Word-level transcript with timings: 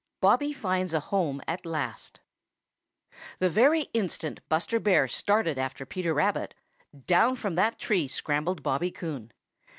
BOBBY 0.19 0.51
FINDS 0.53 0.95
A 0.95 0.99
HOME 0.99 1.41
AT 1.47 1.63
LAST 1.63 2.21
|THE 3.37 3.49
very 3.51 3.81
instant 3.93 4.39
Buster 4.49 4.79
Bear 4.79 5.07
started 5.07 5.59
after 5.59 5.85
Peter 5.85 6.15
Rabbit, 6.15 6.55
down 7.05 7.35
from 7.35 7.53
that 7.53 7.77
tree 7.77 8.07
scrambled 8.07 8.63
Bobby 8.63 8.89
Coon. 8.89 9.31